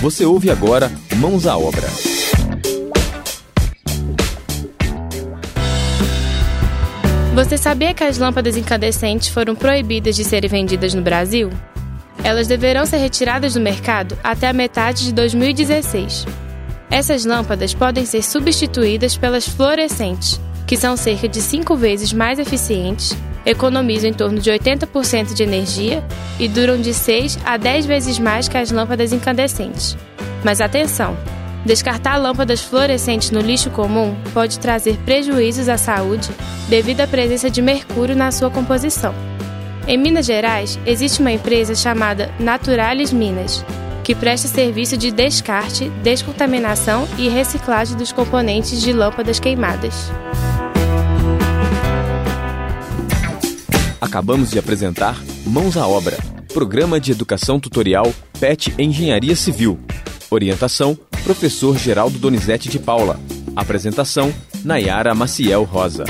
Você 0.00 0.26
ouve 0.26 0.50
agora 0.50 0.92
Mãos 1.16 1.46
à 1.46 1.56
Obra. 1.56 1.88
Você 7.34 7.56
sabia 7.56 7.94
que 7.94 8.04
as 8.04 8.18
lâmpadas 8.18 8.58
incandescentes 8.58 9.28
foram 9.28 9.54
proibidas 9.54 10.14
de 10.14 10.22
serem 10.22 10.50
vendidas 10.50 10.92
no 10.92 11.00
Brasil? 11.00 11.50
Elas 12.22 12.46
deverão 12.46 12.84
ser 12.84 12.98
retiradas 12.98 13.54
do 13.54 13.60
mercado 13.60 14.18
até 14.22 14.48
a 14.48 14.52
metade 14.52 15.06
de 15.06 15.12
2016. 15.14 16.26
Essas 16.90 17.24
lâmpadas 17.24 17.72
podem 17.72 18.04
ser 18.04 18.22
substituídas 18.22 19.16
pelas 19.16 19.48
fluorescentes, 19.48 20.38
que 20.66 20.76
são 20.76 20.94
cerca 20.94 21.26
de 21.26 21.40
5 21.40 21.74
vezes 21.74 22.12
mais 22.12 22.38
eficientes, 22.38 23.16
economizam 23.46 24.10
em 24.10 24.12
torno 24.12 24.40
de 24.40 24.50
80% 24.50 25.32
de 25.32 25.42
energia 25.42 26.04
e 26.38 26.48
duram 26.48 26.78
de 26.78 26.92
6 26.92 27.38
a 27.44 27.56
10 27.56 27.86
vezes 27.86 28.18
mais 28.18 28.48
que 28.48 28.58
as 28.58 28.72
lâmpadas 28.72 29.12
incandescentes. 29.12 29.96
Mas 30.44 30.60
atenção! 30.60 31.16
Descartar 31.64 32.16
lâmpadas 32.16 32.60
fluorescentes 32.60 33.30
no 33.30 33.40
lixo 33.40 33.70
comum 33.70 34.14
pode 34.32 34.58
trazer 34.58 34.96
prejuízos 34.98 35.68
à 35.68 35.76
saúde 35.76 36.28
devido 36.68 37.00
à 37.00 37.06
presença 37.06 37.48
de 37.48 37.62
mercúrio 37.62 38.14
na 38.14 38.30
sua 38.30 38.50
composição. 38.50 39.14
Em 39.88 39.96
Minas 39.96 40.26
Gerais, 40.26 40.78
existe 40.84 41.20
uma 41.20 41.32
empresa 41.32 41.74
chamada 41.74 42.32
Naturalis 42.38 43.12
Minas, 43.12 43.64
que 44.02 44.14
presta 44.14 44.46
serviço 44.46 44.96
de 44.96 45.10
descarte, 45.10 45.88
descontaminação 46.02 47.08
e 47.18 47.28
reciclagem 47.28 47.96
dos 47.96 48.12
componentes 48.12 48.80
de 48.80 48.92
lâmpadas 48.92 49.40
queimadas. 49.40 50.10
Acabamos 54.16 54.50
de 54.50 54.58
apresentar 54.58 55.22
Mãos 55.44 55.76
à 55.76 55.86
Obra, 55.86 56.16
programa 56.54 56.98
de 56.98 57.12
educação 57.12 57.60
tutorial 57.60 58.10
PET 58.40 58.74
Engenharia 58.78 59.36
Civil. 59.36 59.78
Orientação: 60.30 60.98
Professor 61.22 61.76
Geraldo 61.76 62.18
Donizete 62.18 62.70
de 62.70 62.78
Paula. 62.78 63.20
Apresentação: 63.54 64.32
Nayara 64.64 65.14
Maciel 65.14 65.64
Rosa. 65.64 66.04